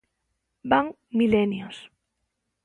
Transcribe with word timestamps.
Van 0.73 0.87
milenios. 1.17 1.77